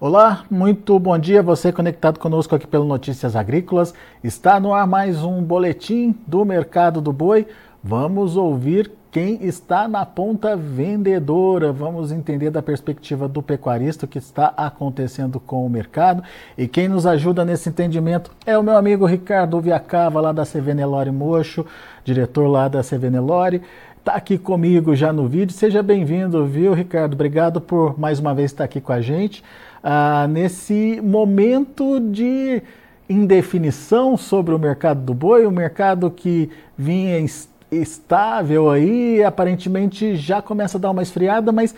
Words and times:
Olá, 0.00 0.44
muito 0.48 0.96
bom 0.96 1.18
dia. 1.18 1.42
Você 1.42 1.72
conectado 1.72 2.20
conosco 2.20 2.54
aqui 2.54 2.68
pelo 2.68 2.84
Notícias 2.84 3.34
Agrícolas. 3.34 3.92
Está 4.22 4.60
no 4.60 4.72
ar 4.72 4.86
mais 4.86 5.24
um 5.24 5.42
boletim 5.42 6.14
do 6.24 6.44
mercado 6.44 7.00
do 7.00 7.12
boi. 7.12 7.48
Vamos 7.82 8.36
ouvir 8.36 8.92
quem 9.10 9.44
está 9.44 9.88
na 9.88 10.06
ponta 10.06 10.56
vendedora. 10.56 11.72
Vamos 11.72 12.12
entender 12.12 12.48
da 12.48 12.62
perspectiva 12.62 13.26
do 13.26 13.42
pecuarista 13.42 14.04
o 14.06 14.08
que 14.08 14.18
está 14.18 14.54
acontecendo 14.56 15.40
com 15.40 15.66
o 15.66 15.70
mercado. 15.70 16.22
E 16.56 16.68
quem 16.68 16.86
nos 16.86 17.04
ajuda 17.04 17.44
nesse 17.44 17.68
entendimento 17.68 18.30
é 18.46 18.56
o 18.56 18.62
meu 18.62 18.76
amigo 18.76 19.04
Ricardo 19.04 19.60
Viacava, 19.60 20.20
lá 20.20 20.30
da 20.30 20.46
CV 20.46 20.74
Nelore 20.74 21.10
Mocho, 21.10 21.66
diretor 22.04 22.46
lá 22.46 22.68
da 22.68 22.84
CV 22.84 23.10
Nelore 23.10 23.62
está 24.08 24.16
aqui 24.16 24.38
comigo 24.38 24.96
já 24.96 25.12
no 25.12 25.28
vídeo. 25.28 25.52
Seja 25.52 25.82
bem-vindo, 25.82 26.46
viu, 26.46 26.72
Ricardo? 26.72 27.12
Obrigado 27.12 27.60
por 27.60 28.00
mais 28.00 28.18
uma 28.18 28.32
vez 28.32 28.50
estar 28.50 28.64
aqui 28.64 28.80
com 28.80 28.90
a 28.90 29.02
gente. 29.02 29.44
Ah, 29.82 30.26
nesse 30.28 31.00
momento 31.02 32.00
de 32.00 32.62
indefinição 33.08 34.16
sobre 34.16 34.54
o 34.54 34.58
mercado 34.58 35.00
do 35.00 35.14
boi, 35.14 35.46
o 35.46 35.50
mercado 35.50 36.10
que 36.10 36.50
vinha 36.76 37.24
estável 37.70 38.70
aí, 38.70 39.22
aparentemente 39.22 40.16
já 40.16 40.42
começa 40.42 40.78
a 40.78 40.80
dar 40.80 40.90
uma 40.90 41.02
esfriada, 41.02 41.52
mas 41.52 41.74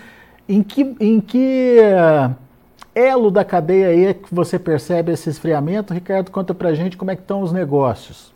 em 0.49 0.63
que, 0.63 0.95
em 0.99 1.21
que 1.21 1.79
uh, 1.81 2.35
elo 2.95 3.31
da 3.31 3.45
cadeia 3.45 3.89
aí 3.89 4.05
é 4.07 4.15
que 4.15 4.35
você 4.35 4.59
percebe 4.59 5.13
esse 5.13 5.31
esfriamento? 5.31 5.95
Ricardo, 5.95 6.31
conta 6.31 6.55
pra 6.55 6.75
gente 6.75 6.97
como 6.97 7.11
é 7.11 7.17
que 7.17 7.23
estão 7.23 7.43
os 7.43 7.53
negócios. 7.53 8.33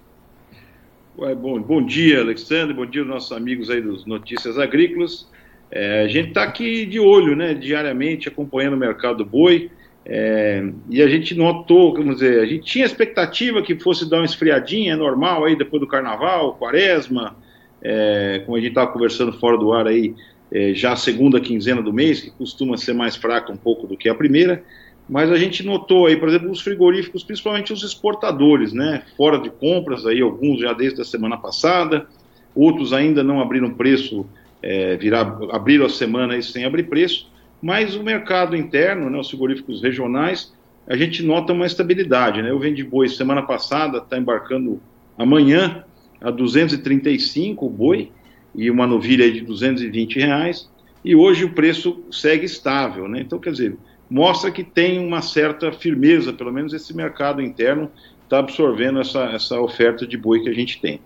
Ué, 1.18 1.34
bom, 1.34 1.60
bom 1.60 1.84
dia, 1.84 2.20
Alexandre, 2.20 2.74
bom 2.74 2.86
dia 2.86 3.02
aos 3.02 3.08
nossos 3.08 3.32
amigos 3.32 3.70
aí 3.70 3.80
dos 3.80 4.04
Notícias 4.04 4.58
Agrícolas. 4.58 5.28
É, 5.74 6.02
a 6.02 6.06
gente 6.06 6.28
está 6.28 6.44
aqui 6.44 6.86
de 6.86 7.00
olho, 7.00 7.34
né, 7.34 7.52
diariamente, 7.52 8.28
acompanhando 8.28 8.74
o 8.74 8.76
mercado 8.76 9.18
do 9.18 9.24
boi, 9.24 9.72
é, 10.06 10.64
e 10.88 11.02
a 11.02 11.08
gente 11.08 11.34
notou, 11.34 11.92
vamos 11.92 12.16
dizer, 12.16 12.40
a 12.40 12.46
gente 12.46 12.64
tinha 12.64 12.84
expectativa 12.84 13.60
que 13.60 13.76
fosse 13.80 14.08
dar 14.08 14.18
uma 14.18 14.24
esfriadinha, 14.24 14.92
é 14.92 14.96
normal, 14.96 15.44
aí 15.44 15.56
depois 15.56 15.80
do 15.80 15.88
carnaval, 15.88 16.54
quaresma, 16.54 17.34
é, 17.82 18.40
como 18.46 18.56
a 18.56 18.60
gente 18.60 18.68
estava 18.68 18.92
conversando 18.92 19.32
fora 19.32 19.58
do 19.58 19.72
ar 19.72 19.88
aí, 19.88 20.14
é, 20.52 20.72
já 20.74 20.92
a 20.92 20.96
segunda 20.96 21.40
quinzena 21.40 21.82
do 21.82 21.92
mês, 21.92 22.20
que 22.20 22.30
costuma 22.30 22.76
ser 22.76 22.94
mais 22.94 23.16
fraca 23.16 23.50
um 23.50 23.56
pouco 23.56 23.88
do 23.88 23.96
que 23.96 24.08
a 24.08 24.14
primeira, 24.14 24.62
mas 25.08 25.28
a 25.28 25.36
gente 25.36 25.64
notou 25.64 26.06
aí, 26.06 26.16
por 26.16 26.28
exemplo, 26.28 26.52
os 26.52 26.60
frigoríficos, 26.60 27.24
principalmente 27.24 27.72
os 27.72 27.82
exportadores, 27.82 28.72
né, 28.72 29.02
fora 29.16 29.40
de 29.40 29.50
compras, 29.50 30.06
aí 30.06 30.20
alguns 30.20 30.60
já 30.60 30.72
desde 30.72 31.02
a 31.02 31.04
semana 31.04 31.36
passada, 31.36 32.06
outros 32.54 32.92
ainda 32.92 33.24
não 33.24 33.40
abriram 33.40 33.74
preço 33.74 34.24
é, 34.64 34.96
virar, 34.96 35.38
abriram 35.52 35.84
a 35.84 35.90
semana 35.90 36.40
sem 36.40 36.64
abrir 36.64 36.84
preço, 36.84 37.30
mas 37.60 37.94
o 37.94 38.02
mercado 38.02 38.56
interno, 38.56 39.10
né, 39.10 39.18
os 39.18 39.28
frigoríficos 39.28 39.82
regionais, 39.82 40.54
a 40.88 40.96
gente 40.96 41.22
nota 41.22 41.52
uma 41.52 41.66
estabilidade. 41.66 42.42
Né? 42.42 42.50
O 42.50 42.58
Vende 42.58 42.82
Boi, 42.82 43.08
semana 43.08 43.42
passada, 43.42 43.98
está 43.98 44.16
embarcando 44.16 44.80
amanhã 45.18 45.84
a 46.20 46.30
235 46.30 47.66
o 47.66 47.68
boi 47.70 48.10
e 48.54 48.70
uma 48.70 48.86
novilha 48.86 49.30
de 49.30 49.42
220 49.42 50.18
reais, 50.18 50.70
e 51.04 51.14
hoje 51.14 51.44
o 51.44 51.52
preço 51.52 52.02
segue 52.10 52.46
estável. 52.46 53.06
Né? 53.06 53.20
Então, 53.20 53.38
quer 53.38 53.50
dizer, 53.50 53.76
mostra 54.08 54.50
que 54.50 54.64
tem 54.64 54.98
uma 54.98 55.20
certa 55.20 55.72
firmeza, 55.72 56.32
pelo 56.32 56.52
menos 56.52 56.72
esse 56.72 56.96
mercado 56.96 57.42
interno 57.42 57.90
está 58.22 58.38
absorvendo 58.38 59.00
essa, 59.00 59.24
essa 59.24 59.60
oferta 59.60 60.06
de 60.06 60.16
boi 60.16 60.40
que 60.40 60.48
a 60.48 60.54
gente 60.54 60.80
tem. 60.80 61.00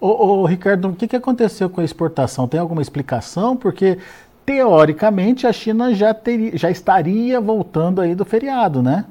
Ô, 0.00 0.42
ô, 0.42 0.46
Ricardo, 0.46 0.88
o 0.88 0.94
que, 0.94 1.08
que 1.08 1.16
aconteceu 1.16 1.68
com 1.68 1.80
a 1.80 1.84
exportação? 1.84 2.46
Tem 2.46 2.60
alguma 2.60 2.82
explicação? 2.82 3.56
Porque, 3.56 3.98
teoricamente, 4.46 5.46
a 5.46 5.52
China 5.52 5.92
já, 5.92 6.14
teria, 6.14 6.56
já 6.56 6.70
estaria 6.70 7.40
voltando 7.40 8.00
aí 8.00 8.14
do 8.14 8.24
feriado, 8.24 8.82
né? 8.82 9.04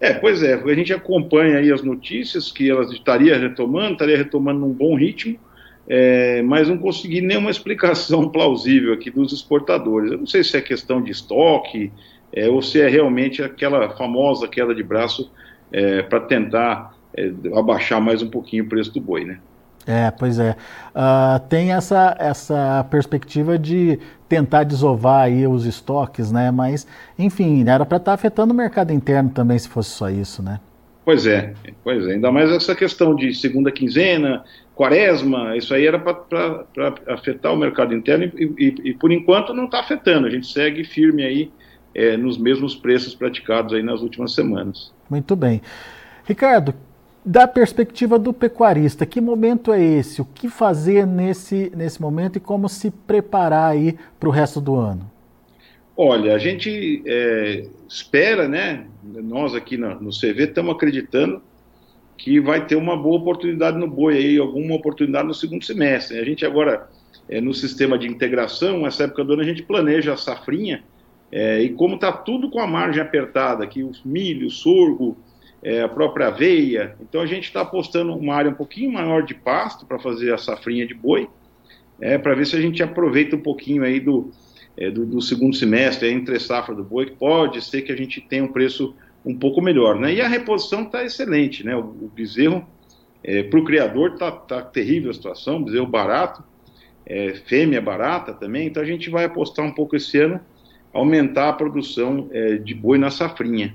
É, 0.00 0.14
pois 0.14 0.42
é, 0.42 0.54
a 0.54 0.74
gente 0.74 0.94
acompanha 0.94 1.58
aí 1.58 1.70
as 1.70 1.82
notícias 1.82 2.50
que 2.50 2.70
ela 2.70 2.82
estaria 2.84 3.38
retomando, 3.38 3.92
estaria 3.92 4.16
retomando 4.16 4.60
num 4.60 4.72
bom 4.72 4.96
ritmo, 4.96 5.38
é, 5.86 6.40
mas 6.40 6.68
não 6.68 6.78
consegui 6.78 7.20
nenhuma 7.20 7.50
explicação 7.50 8.26
plausível 8.30 8.94
aqui 8.94 9.10
dos 9.10 9.30
exportadores. 9.32 10.10
Eu 10.10 10.18
não 10.18 10.26
sei 10.26 10.42
se 10.42 10.56
é 10.56 10.60
questão 10.62 11.02
de 11.02 11.10
estoque, 11.10 11.92
é, 12.32 12.48
ou 12.48 12.62
se 12.62 12.80
é 12.80 12.88
realmente 12.88 13.42
aquela 13.42 13.90
famosa 13.90 14.48
queda 14.48 14.74
de 14.74 14.82
braço 14.82 15.30
é, 15.70 16.00
para 16.00 16.20
tentar 16.20 16.94
é, 17.14 17.30
abaixar 17.54 18.00
mais 18.00 18.22
um 18.22 18.30
pouquinho 18.30 18.64
o 18.64 18.68
preço 18.68 18.94
do 18.94 19.02
boi, 19.02 19.26
né? 19.26 19.38
É, 19.86 20.10
pois 20.10 20.38
é. 20.38 20.56
Uh, 20.90 21.40
tem 21.48 21.72
essa, 21.72 22.16
essa 22.18 22.86
perspectiva 22.90 23.58
de 23.58 23.98
tentar 24.28 24.64
desovar 24.64 25.22
aí 25.22 25.46
os 25.46 25.64
estoques, 25.64 26.30
né? 26.30 26.50
Mas, 26.50 26.86
enfim, 27.18 27.66
era 27.66 27.84
para 27.84 27.96
estar 27.96 28.12
tá 28.12 28.14
afetando 28.14 28.52
o 28.52 28.56
mercado 28.56 28.92
interno 28.92 29.30
também, 29.30 29.58
se 29.58 29.68
fosse 29.68 29.90
só 29.90 30.10
isso, 30.10 30.42
né? 30.42 30.60
Pois 31.04 31.26
é, 31.26 31.54
pois 31.82 32.06
é. 32.06 32.12
Ainda 32.12 32.30
mais 32.30 32.50
essa 32.50 32.74
questão 32.74 33.14
de 33.16 33.34
segunda 33.34 33.72
quinzena, 33.72 34.44
quaresma, 34.74 35.56
isso 35.56 35.74
aí 35.74 35.86
era 35.86 35.98
para 35.98 36.64
afetar 37.08 37.52
o 37.52 37.56
mercado 37.56 37.94
interno 37.94 38.24
e, 38.24 38.54
e, 38.58 38.90
e 38.90 38.94
por 38.94 39.10
enquanto 39.10 39.52
não 39.52 39.64
está 39.64 39.80
afetando. 39.80 40.26
A 40.26 40.30
gente 40.30 40.46
segue 40.46 40.84
firme 40.84 41.24
aí 41.24 41.50
é, 41.94 42.16
nos 42.16 42.38
mesmos 42.38 42.74
preços 42.76 43.14
praticados 43.14 43.72
aí 43.74 43.82
nas 43.82 44.02
últimas 44.02 44.34
semanas. 44.34 44.92
Muito 45.08 45.34
bem. 45.34 45.60
Ricardo, 46.24 46.74
da 47.24 47.46
perspectiva 47.46 48.18
do 48.18 48.32
pecuarista, 48.32 49.04
que 49.04 49.20
momento 49.20 49.72
é 49.72 49.82
esse? 49.82 50.22
O 50.22 50.24
que 50.24 50.48
fazer 50.48 51.06
nesse, 51.06 51.70
nesse 51.76 52.00
momento 52.00 52.36
e 52.36 52.40
como 52.40 52.68
se 52.68 52.90
preparar 52.90 53.72
aí 53.72 53.96
para 54.18 54.28
o 54.28 54.32
resto 54.32 54.60
do 54.60 54.74
ano? 54.74 55.10
Olha, 55.96 56.34
a 56.34 56.38
gente 56.38 57.02
é, 57.06 57.66
espera, 57.86 58.48
né? 58.48 58.86
Nós 59.04 59.54
aqui 59.54 59.76
no, 59.76 60.00
no 60.00 60.10
CV 60.10 60.44
estamos 60.44 60.74
acreditando 60.74 61.42
que 62.16 62.40
vai 62.40 62.66
ter 62.66 62.76
uma 62.76 62.96
boa 62.96 63.18
oportunidade 63.18 63.78
no 63.78 63.86
boi 63.86 64.16
aí, 64.16 64.38
alguma 64.38 64.74
oportunidade 64.74 65.26
no 65.26 65.34
segundo 65.34 65.64
semestre. 65.64 66.18
A 66.18 66.24
gente 66.24 66.44
agora, 66.44 66.88
é, 67.28 67.40
no 67.40 67.52
sistema 67.52 67.98
de 67.98 68.06
integração, 68.06 68.86
essa 68.86 69.04
época 69.04 69.24
do 69.24 69.34
ano, 69.34 69.42
a 69.42 69.46
gente 69.46 69.62
planeja 69.62 70.12
a 70.12 70.16
safrinha, 70.16 70.82
é, 71.32 71.62
e 71.62 71.70
como 71.70 71.94
está 71.94 72.12
tudo 72.12 72.50
com 72.50 72.60
a 72.60 72.66
margem 72.66 73.00
apertada, 73.00 73.64
aqui 73.64 73.82
os 73.82 74.02
milho, 74.02 74.50
sorgo, 74.50 75.16
é, 75.62 75.82
a 75.82 75.88
própria 75.88 76.28
aveia. 76.28 76.96
Então 77.00 77.20
a 77.20 77.26
gente 77.26 77.44
está 77.44 77.60
apostando 77.60 78.14
uma 78.14 78.34
área 78.34 78.50
um 78.50 78.54
pouquinho 78.54 78.92
maior 78.92 79.22
de 79.22 79.34
pasto 79.34 79.86
para 79.86 79.98
fazer 79.98 80.32
a 80.32 80.38
safrinha 80.38 80.86
de 80.86 80.94
boi, 80.94 81.28
é, 82.00 82.16
para 82.16 82.34
ver 82.34 82.46
se 82.46 82.56
a 82.56 82.60
gente 82.60 82.82
aproveita 82.82 83.36
um 83.36 83.40
pouquinho 83.40 83.84
aí 83.84 84.00
do, 84.00 84.30
é, 84.76 84.90
do, 84.90 85.04
do, 85.04 85.20
segundo 85.20 85.54
semestre, 85.54 86.10
entre 86.10 86.38
safra 86.40 86.74
do 86.74 86.82
boi, 86.82 87.06
que 87.06 87.16
pode 87.16 87.62
ser 87.62 87.82
que 87.82 87.92
a 87.92 87.96
gente 87.96 88.20
tenha 88.20 88.44
um 88.44 88.48
preço 88.48 88.94
um 89.24 89.36
pouco 89.36 89.60
melhor. 89.60 89.98
Né? 89.98 90.14
E 90.14 90.20
a 90.20 90.28
reposição 90.28 90.82
está 90.82 91.04
excelente, 91.04 91.64
né? 91.64 91.76
o, 91.76 91.80
o 91.80 92.10
bezerro, 92.14 92.66
é, 93.22 93.42
para 93.42 93.60
o 93.60 93.64
criador 93.64 94.14
está 94.14 94.32
tá 94.32 94.62
terrível 94.62 95.10
a 95.10 95.14
situação, 95.14 95.62
bezerro 95.62 95.86
barato, 95.86 96.42
é, 97.04 97.34
fêmea 97.34 97.80
barata 97.80 98.32
também, 98.32 98.68
então 98.68 98.82
a 98.82 98.86
gente 98.86 99.10
vai 99.10 99.24
apostar 99.24 99.64
um 99.66 99.72
pouco 99.72 99.96
esse 99.96 100.16
ano, 100.18 100.40
aumentar 100.92 101.48
a 101.48 101.52
produção 101.52 102.28
é, 102.32 102.56
de 102.56 102.74
boi 102.74 102.98
na 102.98 103.10
safrinha. 103.10 103.74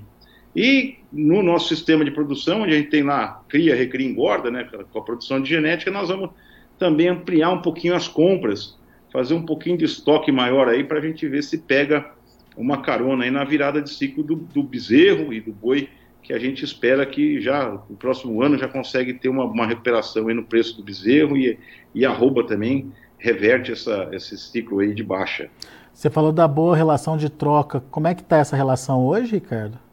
E 0.56 0.96
no 1.12 1.42
nosso 1.42 1.68
sistema 1.68 2.02
de 2.02 2.10
produção, 2.10 2.62
onde 2.62 2.72
a 2.72 2.76
gente 2.78 2.88
tem 2.88 3.02
lá 3.02 3.42
cria, 3.46 3.76
recria, 3.76 4.08
engorda, 4.08 4.50
né, 4.50 4.66
com 4.90 4.98
a 4.98 5.02
produção 5.02 5.40
de 5.40 5.50
genética, 5.50 5.90
nós 5.90 6.08
vamos 6.08 6.30
também 6.78 7.08
ampliar 7.08 7.50
um 7.50 7.60
pouquinho 7.60 7.94
as 7.94 8.08
compras, 8.08 8.74
fazer 9.12 9.34
um 9.34 9.44
pouquinho 9.44 9.76
de 9.76 9.84
estoque 9.84 10.32
maior 10.32 10.66
aí 10.66 10.82
para 10.82 10.98
a 10.98 11.02
gente 11.02 11.28
ver 11.28 11.42
se 11.42 11.58
pega 11.58 12.10
uma 12.56 12.80
carona 12.80 13.24
aí 13.24 13.30
na 13.30 13.44
virada 13.44 13.82
de 13.82 13.90
ciclo 13.90 14.24
do, 14.24 14.36
do, 14.36 14.62
bezerro 14.62 15.30
e 15.30 15.42
do 15.42 15.52
boi, 15.52 15.90
que 16.22 16.32
a 16.32 16.38
gente 16.38 16.64
espera 16.64 17.04
que 17.04 17.38
já 17.38 17.78
no 17.88 17.96
próximo 17.96 18.42
ano 18.42 18.56
já 18.56 18.66
consegue 18.66 19.12
ter 19.12 19.28
uma, 19.28 19.44
uma 19.44 19.66
recuperação 19.66 20.28
aí 20.28 20.34
no 20.34 20.42
preço 20.42 20.74
do 20.78 20.82
bezerro 20.82 21.36
e, 21.36 21.58
e 21.94 22.06
arroba 22.06 22.44
também 22.44 22.90
reverte 23.18 23.72
essa, 23.72 24.08
esse 24.10 24.38
ciclo 24.38 24.78
aí 24.78 24.94
de 24.94 25.02
baixa. 25.02 25.50
Você 25.92 26.08
falou 26.08 26.32
da 26.32 26.48
boa 26.48 26.74
relação 26.74 27.16
de 27.16 27.30
troca. 27.30 27.82
Como 27.90 28.06
é 28.06 28.14
que 28.14 28.22
está 28.22 28.38
essa 28.38 28.56
relação 28.56 29.04
hoje, 29.04 29.32
Ricardo? 29.34 29.85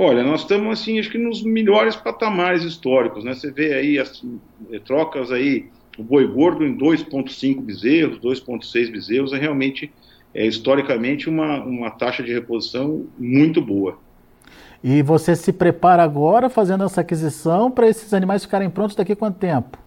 Olha, 0.00 0.22
nós 0.22 0.42
estamos 0.42 0.80
assim, 0.80 1.00
acho 1.00 1.10
que 1.10 1.18
nos 1.18 1.42
melhores 1.42 1.96
patamares 1.96 2.62
históricos, 2.62 3.24
né? 3.24 3.34
Você 3.34 3.50
vê 3.50 3.74
aí 3.74 3.98
as 3.98 4.24
eh, 4.70 4.78
trocas 4.78 5.32
aí, 5.32 5.66
o 5.98 6.04
boi 6.04 6.24
gordo 6.24 6.64
em 6.64 6.72
2,5 6.78 7.60
bezerros, 7.60 8.20
2,6 8.20 8.92
bezerros, 8.92 9.32
é 9.32 9.38
realmente, 9.38 9.92
é, 10.32 10.46
historicamente, 10.46 11.28
uma, 11.28 11.64
uma 11.64 11.90
taxa 11.90 12.22
de 12.22 12.32
reposição 12.32 13.06
muito 13.18 13.60
boa. 13.60 13.98
E 14.84 15.02
você 15.02 15.34
se 15.34 15.52
prepara 15.52 16.04
agora 16.04 16.48
fazendo 16.48 16.84
essa 16.84 17.00
aquisição 17.00 17.68
para 17.68 17.88
esses 17.88 18.14
animais 18.14 18.44
ficarem 18.44 18.70
prontos 18.70 18.94
daqui 18.94 19.14
a 19.14 19.16
quanto 19.16 19.38
tempo? 19.38 19.78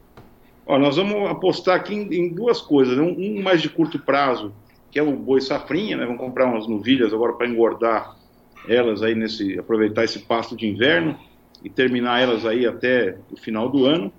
Nós 0.68 0.98
vamos 0.98 1.30
apostar 1.30 1.78
aqui 1.78 1.96
em, 1.96 2.14
em 2.14 2.34
duas 2.34 2.60
coisas, 2.60 2.98
né? 2.98 3.02
um, 3.02 3.16
um, 3.18 3.42
mais 3.42 3.62
de 3.62 3.70
curto 3.70 3.98
prazo, 3.98 4.52
que 4.92 5.00
é 5.00 5.02
o 5.02 5.16
boi 5.16 5.40
safrinha, 5.40 5.96
né? 5.96 6.06
Vamos 6.06 6.20
comprar 6.20 6.48
umas 6.48 6.68
novilhas 6.68 7.14
agora 7.14 7.32
para 7.32 7.48
engordar 7.48 8.20
elas 8.68 9.02
aí 9.02 9.16
nesse 9.16 9.58
aproveitar 9.58 10.04
esse 10.04 10.20
pasto 10.20 10.56
de 10.56 10.68
inverno 10.68 11.18
e 11.64 11.70
terminar 11.70 12.22
elas 12.22 12.46
aí 12.46 12.66
até 12.66 13.18
o 13.32 13.38
final 13.38 13.70
do 13.70 13.86
ano. 13.86 14.12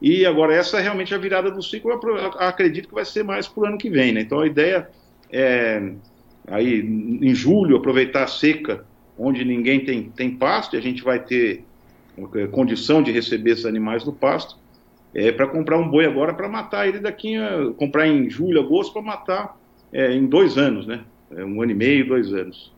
E 0.00 0.26
agora 0.26 0.54
essa 0.54 0.78
é 0.78 0.82
realmente 0.82 1.14
a 1.14 1.18
virada 1.18 1.50
do 1.50 1.62
ciclo, 1.62 1.90
eu 1.90 2.26
acredito 2.38 2.88
que 2.88 2.94
vai 2.94 3.04
ser 3.04 3.22
mais 3.22 3.48
para 3.48 3.62
o 3.62 3.66
ano 3.66 3.78
que 3.78 3.88
vem, 3.88 4.12
né? 4.12 4.20
Então 4.20 4.40
a 4.40 4.46
ideia 4.46 4.88
é 5.30 5.92
aí 6.46 6.80
em 6.80 7.34
julho 7.34 7.76
aproveitar 7.76 8.24
a 8.24 8.28
seca 8.28 8.84
onde 9.18 9.44
ninguém 9.44 9.84
tem, 9.84 10.10
tem 10.10 10.30
pasto, 10.36 10.76
e 10.76 10.78
a 10.78 10.82
gente 10.82 11.02
vai 11.02 11.18
ter 11.18 11.64
é, 12.34 12.46
condição 12.46 13.02
de 13.02 13.10
receber 13.10 13.52
esses 13.52 13.64
animais 13.64 14.04
no 14.04 14.12
pasto, 14.12 14.58
é, 15.14 15.32
para 15.32 15.46
comprar 15.46 15.78
um 15.78 15.88
boi 15.88 16.04
agora 16.04 16.34
para 16.34 16.48
matar 16.48 16.86
ele 16.86 16.98
daqui 16.98 17.34
a, 17.36 17.72
comprar 17.76 18.06
em 18.06 18.28
julho, 18.28 18.60
agosto 18.60 18.92
para 18.92 19.02
matar 19.02 19.58
é, 19.92 20.12
em 20.12 20.26
dois 20.26 20.58
anos, 20.58 20.86
né? 20.86 21.04
É, 21.34 21.44
um 21.44 21.62
ano 21.62 21.72
e 21.72 21.74
meio, 21.74 22.06
dois 22.06 22.32
anos. 22.32 22.72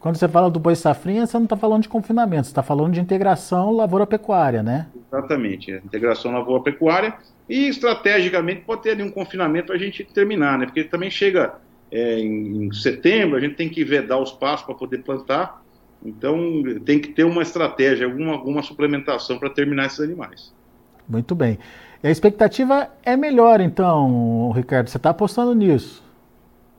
Quando 0.00 0.16
você 0.16 0.28
fala 0.28 0.50
do 0.50 0.58
boi 0.58 0.74
safrinha, 0.74 1.26
você 1.26 1.36
não 1.36 1.44
está 1.44 1.56
falando 1.56 1.82
de 1.82 1.88
confinamento, 1.88 2.44
você 2.44 2.50
está 2.50 2.62
falando 2.62 2.92
de 2.92 3.00
integração 3.00 3.70
lavoura-pecuária, 3.70 4.62
né? 4.62 4.88
Exatamente, 5.08 5.72
é, 5.72 5.76
integração 5.76 6.32
lavoura-pecuária 6.32 7.14
e 7.48 7.68
estrategicamente 7.68 8.62
pode 8.62 8.82
ter 8.82 8.90
ali 8.90 9.02
um 9.02 9.10
confinamento 9.10 9.66
para 9.66 9.76
a 9.76 9.78
gente 9.78 10.02
terminar, 10.04 10.58
né? 10.58 10.66
Porque 10.66 10.84
também 10.84 11.10
chega 11.10 11.54
é, 11.90 12.18
em, 12.18 12.64
em, 12.64 12.72
setembro, 12.72 13.36
a 13.36 13.40
gente 13.40 13.54
tem 13.54 13.68
que 13.68 13.84
vedar 13.84 14.18
os 14.18 14.32
pastos 14.32 14.66
para 14.66 14.74
poder 14.74 14.98
plantar, 14.98 15.62
então 16.04 16.62
tem 16.84 16.98
que 16.98 17.08
ter 17.08 17.24
uma 17.24 17.42
estratégia, 17.42 18.06
alguma, 18.06 18.32
alguma 18.32 18.62
suplementação 18.62 19.38
para 19.38 19.50
terminar 19.50 19.86
esses 19.86 20.00
animais. 20.00 20.52
Muito 21.08 21.34
bem. 21.34 21.58
E 22.02 22.08
a 22.08 22.10
expectativa 22.10 22.88
é 23.04 23.16
melhor, 23.16 23.60
então, 23.60 24.50
Ricardo, 24.50 24.88
você 24.88 24.96
está 24.96 25.10
apostando 25.10 25.54
nisso? 25.54 26.01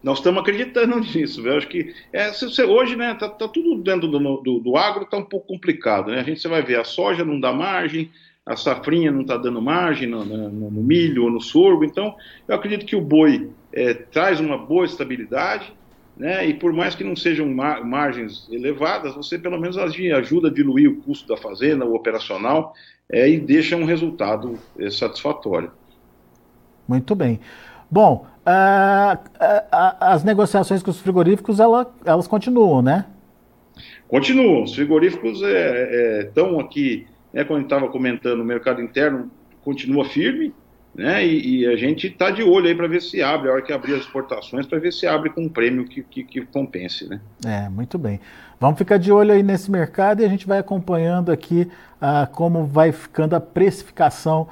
Nós 0.03 0.17
estamos 0.17 0.41
acreditando 0.41 0.99
nisso. 1.15 1.47
Eu 1.47 1.57
acho 1.57 1.67
que 1.67 1.93
é, 2.11 2.31
você, 2.31 2.63
hoje, 2.63 2.95
né, 2.95 3.13
tá, 3.15 3.29
tá, 3.29 3.47
tudo 3.47 3.81
dentro 3.81 4.07
do, 4.07 4.19
do, 4.41 4.59
do 4.59 4.77
agro, 4.77 5.03
está 5.03 5.17
um 5.17 5.23
pouco 5.23 5.47
complicado. 5.47 6.11
Né? 6.11 6.19
A 6.19 6.23
gente 6.23 6.41
você 6.41 6.47
vai 6.47 6.61
ver, 6.61 6.79
a 6.79 6.83
soja 6.83 7.23
não 7.23 7.39
dá 7.39 7.53
margem, 7.53 8.11
a 8.45 8.57
safrinha 8.57 9.11
não 9.11 9.21
está 9.21 9.37
dando 9.37 9.61
margem 9.61 10.07
no, 10.07 10.25
no, 10.25 10.49
no, 10.49 10.83
milho 10.83 11.23
ou 11.23 11.31
no 11.31 11.39
sorgo. 11.39 11.85
Então, 11.85 12.15
eu 12.47 12.55
acredito 12.55 12.85
que 12.85 12.95
o 12.95 13.01
boi 13.01 13.49
é, 13.71 13.93
traz 13.93 14.41
uma 14.41 14.57
boa 14.57 14.85
estabilidade, 14.85 15.73
né? 16.17 16.45
E 16.45 16.53
por 16.53 16.73
mais 16.73 16.93
que 16.93 17.03
não 17.03 17.15
sejam 17.15 17.47
mar, 17.47 17.83
margens 17.83 18.47
elevadas, 18.51 19.15
você 19.15 19.39
pelo 19.39 19.59
menos 19.59 19.77
ajuda 19.77 20.49
a 20.49 20.53
diluir 20.53 20.91
o 20.91 20.97
custo 20.97 21.27
da 21.27 21.37
fazenda, 21.37 21.85
o 21.85 21.95
operacional, 21.95 22.73
é, 23.09 23.29
e 23.29 23.39
deixa 23.39 23.77
um 23.77 23.85
resultado 23.85 24.59
é, 24.77 24.89
satisfatório. 24.89 25.71
Muito 26.87 27.15
bem. 27.15 27.39
Bom, 27.93 28.25
uh, 28.43 29.15
uh, 29.15 29.97
as 29.99 30.23
negociações 30.23 30.81
com 30.81 30.89
os 30.89 30.99
frigoríficos 30.99 31.59
ela, 31.59 31.93
elas 32.03 32.27
continuam, 32.27 32.81
né? 32.81 33.05
Continuam. 34.07 34.63
Os 34.63 34.73
frigoríficos 34.73 35.43
estão 35.43 36.47
é, 36.47 36.57
é 36.57 36.61
aqui, 36.61 37.05
né, 37.31 37.43
quando 37.43 37.57
a 37.57 37.61
gente 37.61 37.71
estava 37.71 37.87
comentando, 37.91 38.39
o 38.39 38.43
mercado 38.43 38.81
interno 38.81 39.29
continua 39.63 40.05
firme, 40.05 40.51
né? 40.95 41.23
E, 41.23 41.59
e 41.59 41.67
a 41.67 41.75
gente 41.75 42.07
está 42.07 42.31
de 42.31 42.41
olho 42.41 42.65
aí 42.65 42.73
para 42.73 42.87
ver 42.87 42.99
se 42.99 43.21
abre, 43.21 43.47
a 43.47 43.53
hora 43.53 43.61
que 43.61 43.71
abrir 43.71 43.93
as 43.93 43.99
exportações, 43.99 44.65
para 44.65 44.79
ver 44.79 44.91
se 44.91 45.05
abre 45.05 45.29
com 45.29 45.41
um 45.41 45.49
prêmio 45.49 45.85
que, 45.85 46.01
que, 46.01 46.23
que, 46.23 46.41
compense, 46.47 47.07
né? 47.07 47.21
É, 47.45 47.69
muito 47.69 47.99
bem. 47.99 48.19
Vamos 48.59 48.79
ficar 48.79 48.97
de 48.97 49.11
olho 49.11 49.31
aí 49.31 49.43
nesse 49.43 49.69
mercado 49.69 50.23
e 50.23 50.25
a 50.25 50.29
gente 50.29 50.47
vai 50.47 50.57
acompanhando 50.57 51.31
aqui 51.31 51.69
uh, 52.01 52.27
como 52.31 52.65
vai 52.65 52.91
ficando 52.91 53.35
a 53.35 53.39
precificação 53.39 54.47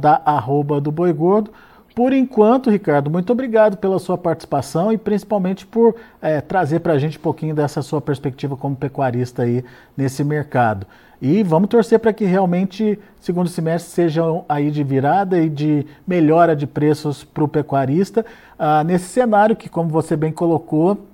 da 0.00 0.22
arroba 0.24 0.80
do 0.80 0.90
boi 0.90 1.12
gordo. 1.12 1.52
Por 1.98 2.12
enquanto, 2.12 2.70
Ricardo, 2.70 3.10
muito 3.10 3.32
obrigado 3.32 3.76
pela 3.76 3.98
sua 3.98 4.16
participação 4.16 4.92
e 4.92 4.96
principalmente 4.96 5.66
por 5.66 5.96
é, 6.22 6.40
trazer 6.40 6.78
para 6.78 6.92
a 6.92 6.98
gente 6.98 7.18
um 7.18 7.20
pouquinho 7.20 7.56
dessa 7.56 7.82
sua 7.82 8.00
perspectiva 8.00 8.56
como 8.56 8.76
pecuarista 8.76 9.42
aí 9.42 9.64
nesse 9.96 10.22
mercado. 10.22 10.86
E 11.20 11.42
vamos 11.42 11.68
torcer 11.68 11.98
para 11.98 12.12
que 12.12 12.24
realmente 12.24 12.96
segundo 13.20 13.48
semestre 13.48 13.90
seja 13.90 14.22
aí 14.48 14.70
de 14.70 14.84
virada 14.84 15.40
e 15.40 15.48
de 15.48 15.84
melhora 16.06 16.54
de 16.54 16.68
preços 16.68 17.24
para 17.24 17.42
o 17.42 17.48
pecuarista, 17.48 18.24
ah, 18.56 18.84
nesse 18.84 19.06
cenário 19.06 19.56
que, 19.56 19.68
como 19.68 19.88
você 19.88 20.14
bem 20.14 20.30
colocou, 20.30 21.04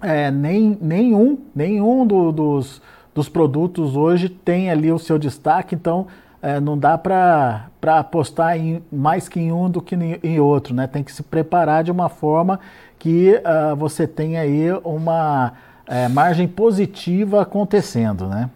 é, 0.00 0.30
nem, 0.30 0.78
nenhum, 0.80 1.38
nenhum 1.52 2.06
do, 2.06 2.30
dos, 2.30 2.80
dos 3.12 3.28
produtos 3.28 3.96
hoje 3.96 4.28
tem 4.28 4.70
ali 4.70 4.92
o 4.92 4.98
seu 5.00 5.18
destaque, 5.18 5.74
então 5.74 6.06
é, 6.42 6.58
não 6.58 6.78
dá 6.78 6.96
para 6.96 7.70
apostar 7.82 8.56
em 8.56 8.82
mais 8.90 9.28
que 9.28 9.38
em 9.38 9.52
um 9.52 9.70
do 9.70 9.82
que 9.82 9.94
em 9.94 10.40
outro, 10.40 10.74
né? 10.74 10.86
Tem 10.86 11.02
que 11.02 11.12
se 11.12 11.22
preparar 11.22 11.84
de 11.84 11.90
uma 11.90 12.08
forma 12.08 12.58
que 12.98 13.34
uh, 13.34 13.76
você 13.76 14.06
tenha 14.06 14.42
aí 14.42 14.70
uma 14.84 15.52
é, 15.86 16.08
margem 16.08 16.46
positiva 16.46 17.42
acontecendo, 17.42 18.26
né? 18.26 18.50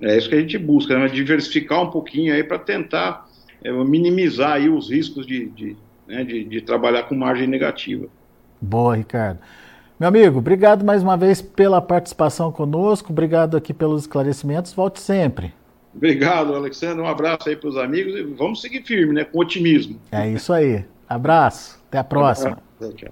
É 0.00 0.16
isso 0.16 0.28
que 0.28 0.34
a 0.34 0.40
gente 0.40 0.58
busca, 0.58 0.98
né? 0.98 1.06
diversificar 1.08 1.82
um 1.82 1.90
pouquinho 1.90 2.34
aí 2.34 2.42
para 2.42 2.58
tentar 2.58 3.26
é, 3.62 3.72
minimizar 3.72 4.52
aí 4.52 4.68
os 4.68 4.90
riscos 4.90 5.26
de, 5.26 5.46
de, 5.50 5.76
né, 6.06 6.24
de, 6.24 6.44
de 6.44 6.60
trabalhar 6.60 7.04
com 7.04 7.14
margem 7.14 7.46
negativa. 7.46 8.06
Boa, 8.60 8.96
Ricardo. 8.96 9.38
Meu 9.98 10.08
amigo, 10.08 10.38
obrigado 10.38 10.84
mais 10.84 11.02
uma 11.02 11.16
vez 11.16 11.40
pela 11.40 11.80
participação 11.80 12.50
conosco, 12.50 13.12
obrigado 13.12 13.56
aqui 13.56 13.72
pelos 13.72 14.02
esclarecimentos, 14.02 14.72
volte 14.72 15.00
sempre. 15.00 15.52
Obrigado, 15.94 16.54
Alexandre. 16.54 17.00
Um 17.00 17.06
abraço 17.06 17.48
aí 17.48 17.56
para 17.56 17.68
os 17.68 17.76
amigos 17.76 18.14
e 18.14 18.22
vamos 18.22 18.60
seguir 18.60 18.82
firme, 18.82 19.14
né? 19.14 19.24
Com 19.24 19.38
otimismo. 19.38 19.98
É 20.10 20.28
isso 20.28 20.52
aí. 20.52 20.84
Abraço. 21.08 21.78
Até 21.88 21.98
a 21.98 22.04
próxima. 22.04 22.58
Tchau. 22.96 23.10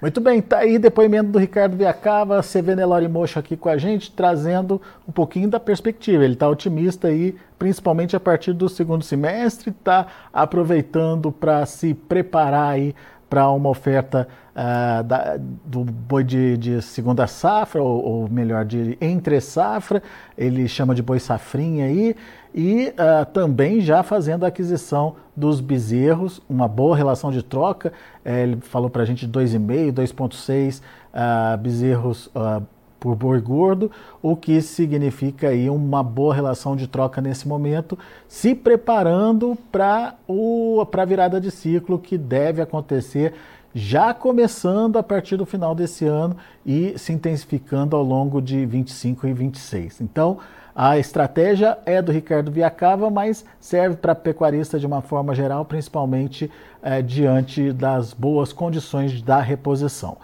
Muito 0.00 0.18
bem, 0.18 0.40
tá 0.40 0.60
aí 0.60 0.78
depoimento 0.78 1.30
do 1.30 1.38
Ricardo 1.38 1.76
Viacava, 1.76 2.40
CV 2.40 2.74
Nelore 2.74 3.06
Mocho 3.06 3.38
aqui 3.38 3.54
com 3.54 3.68
a 3.68 3.76
gente, 3.76 4.10
trazendo 4.10 4.80
um 5.06 5.12
pouquinho 5.12 5.46
da 5.46 5.60
perspectiva. 5.60 6.24
Ele 6.24 6.32
está 6.32 6.48
otimista 6.48 7.08
aí, 7.08 7.36
principalmente 7.58 8.16
a 8.16 8.20
partir 8.20 8.54
do 8.54 8.66
segundo 8.66 9.04
semestre, 9.04 9.68
está 9.68 10.06
aproveitando 10.32 11.30
para 11.30 11.66
se 11.66 11.92
preparar 11.92 12.72
aí 12.72 12.94
para 13.30 13.48
uma 13.48 13.70
oferta 13.70 14.26
uh, 14.50 15.04
da, 15.04 15.38
do 15.64 15.84
boi 15.84 16.24
de, 16.24 16.56
de 16.56 16.82
segunda 16.82 17.28
safra, 17.28 17.80
ou, 17.80 18.04
ou, 18.04 18.28
melhor, 18.28 18.64
de 18.64 18.98
entre 19.00 19.40
safra, 19.40 20.02
ele 20.36 20.66
chama 20.66 20.94
de 20.94 21.02
boi 21.02 21.20
safrinha 21.20 21.86
aí, 21.86 22.16
e 22.52 22.88
uh, 22.88 23.24
também 23.32 23.80
já 23.80 24.02
fazendo 24.02 24.44
a 24.44 24.48
aquisição 24.48 25.14
dos 25.36 25.60
bezerros, 25.60 26.42
uma 26.48 26.66
boa 26.66 26.96
relação 26.96 27.30
de 27.30 27.42
troca, 27.42 27.92
é, 28.24 28.42
ele 28.42 28.56
falou 28.60 28.90
para 28.90 29.02
a 29.02 29.06
gente 29.06 29.26
de 29.26 29.32
2,5, 29.32 29.92
2,6 29.92 30.80
uh, 30.82 31.56
bezerros 31.56 32.26
uh, 32.26 32.66
por 33.00 33.16
boi 33.16 33.40
gordo, 33.40 33.90
o 34.22 34.36
que 34.36 34.60
significa 34.60 35.48
aí 35.48 35.70
uma 35.70 36.02
boa 36.02 36.34
relação 36.34 36.76
de 36.76 36.86
troca 36.86 37.20
nesse 37.20 37.48
momento, 37.48 37.98
se 38.28 38.54
preparando 38.54 39.56
para 39.72 40.14
a 40.28 41.04
virada 41.04 41.40
de 41.40 41.50
ciclo 41.50 41.98
que 41.98 42.18
deve 42.18 42.60
acontecer 42.60 43.32
já 43.74 44.12
começando 44.12 44.98
a 44.98 45.02
partir 45.02 45.36
do 45.36 45.46
final 45.46 45.74
desse 45.74 46.04
ano 46.04 46.36
e 46.66 46.98
se 46.98 47.12
intensificando 47.12 47.96
ao 47.96 48.02
longo 48.02 48.42
de 48.42 48.66
25 48.66 49.26
e 49.26 49.32
26. 49.32 50.00
Então, 50.00 50.38
a 50.74 50.98
estratégia 50.98 51.78
é 51.84 52.00
do 52.00 52.12
Ricardo 52.12 52.50
Viacava, 52.50 53.10
mas 53.10 53.44
serve 53.58 53.96
para 53.96 54.14
pecuarista 54.14 54.78
de 54.78 54.86
uma 54.86 55.00
forma 55.00 55.34
geral, 55.34 55.64
principalmente 55.64 56.50
é, 56.82 57.02
diante 57.02 57.72
das 57.72 58.12
boas 58.12 58.52
condições 58.52 59.20
da 59.22 59.40
reposição. 59.40 60.16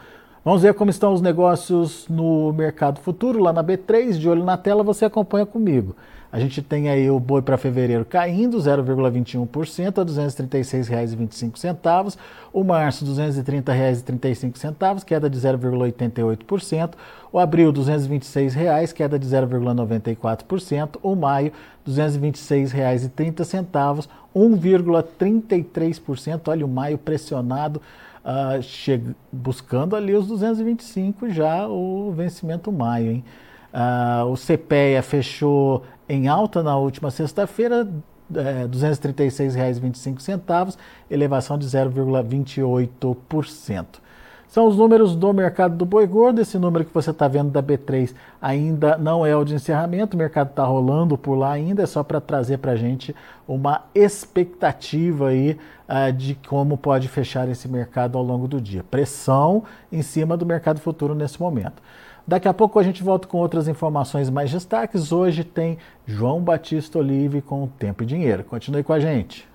Vamos 0.47 0.63
ver 0.63 0.73
como 0.75 0.91
estão 0.93 1.13
os 1.13 1.21
negócios 1.21 2.07
no 2.09 2.53
mercado 2.53 3.01
futuro, 3.01 3.43
lá 3.43 3.53
na 3.53 3.65
B3, 3.65 4.13
de 4.13 4.29
olho 4.29 4.45
na 4.45 4.57
tela, 4.57 4.85
você 4.85 5.05
acompanha 5.05 5.45
comigo. 5.45 5.97
A 6.31 6.39
gente 6.39 6.63
tem 6.63 6.89
aí 6.89 7.11
o 7.11 7.19
boi 7.19 7.43
para 7.43 7.59
fevereiro 7.59 8.05
caindo 8.05 8.57
0,21% 8.57 9.99
a 9.99 10.03
R$ 10.03 10.07
236,25. 10.07 12.17
O 12.53 12.63
março, 12.63 13.05
R$ 13.05 13.11
230,35, 13.11 15.05
queda 15.05 15.29
de 15.29 15.37
0,88%. 15.37 16.93
O 17.33 17.41
abril, 17.41 17.73
R$ 17.73 17.81
226,00, 17.81 18.93
queda 18.93 19.19
de 19.19 19.27
0,94%. 19.27 20.91
O 21.03 21.17
maio, 21.17 21.51
R$ 21.85 21.93
226,30, 21.93 24.07
1,33%. 24.33 26.41
Olha 26.47 26.65
o 26.65 26.69
maio 26.69 26.99
pressionado 26.99 27.83
uh, 28.27 29.15
buscando 29.33 29.95
ali 29.95 30.13
os 30.15 30.27
225 30.27 31.31
já 31.31 31.69
o 31.69 32.13
vencimento 32.13 32.73
maio. 32.73 33.13
Hein? 33.13 33.25
Uh, 33.73 34.25
o 34.33 34.35
CPEA 34.35 35.01
fechou 35.03 35.85
em 36.09 36.27
alta 36.29 36.63
na 36.63 36.77
última 36.77 37.11
sexta-feira, 37.11 37.89
é, 38.35 38.63
R$ 38.63 38.69
236,25, 38.69 40.77
elevação 41.11 41.59
de 41.59 41.67
0,28%. 41.67 44.06
São 44.49 44.67
os 44.67 44.77
números 44.77 45.15
do 45.17 45.33
mercado 45.33 45.77
do 45.77 45.85
boi 45.85 46.07
gordo. 46.07 46.41
Esse 46.41 46.59
número 46.59 46.85
que 46.85 46.95
você 46.95 47.11
está 47.11 47.29
vendo 47.29 47.51
da 47.51 47.63
B3 47.63 48.15
ainda 48.41 48.97
não 48.97 49.27
é 49.27 49.37
o 49.37 49.45
de 49.45 49.55
encerramento, 49.55 50.15
o 50.15 50.19
mercado 50.19 50.51
está 50.51 50.65
rolando 50.65 51.19
por 51.19 51.35
lá 51.35 51.53
ainda, 51.53 51.83
é 51.83 51.87
só 51.87 52.03
para 52.03 52.21
trazer 52.21 52.59
para 52.59 52.73
a 52.73 52.77
gente 52.77 53.15
uma 53.47 53.83
expectativa 53.95 55.29
aí 55.29 55.59
uh, 55.89 56.13
de 56.13 56.35
como 56.49 56.77
pode 56.77 57.09
fechar 57.09 57.49
esse 57.49 57.69
mercado 57.69 58.17
ao 58.17 58.25
longo 58.25 58.49
do 58.49 58.61
dia. 58.61 58.85
Pressão 58.91 59.65
em 59.91 60.03
cima 60.03 60.37
do 60.37 60.47
mercado 60.47 60.81
futuro 60.81 61.15
nesse 61.15 61.41
momento. 61.41 61.83
Daqui 62.27 62.49
a 62.49 62.55
pouco 62.55 62.79
a 62.79 62.83
gente 62.83 63.05
volta 63.05 63.29
com 63.29 63.39
outras 63.39 63.69
informações 63.69 64.29
mais 64.29 64.51
destaques. 64.51 65.13
Hoje 65.13 65.45
tem 65.45 65.79
João 66.05 66.41
Batista 66.41 66.99
Olive 66.99 67.41
com 67.41 67.69
Tempo 67.69 68.03
e 68.03 68.07
Dinheiro. 68.07 68.43
Continue 68.43 68.83
com 68.83 68.93
a 68.93 68.99
gente. 68.99 69.47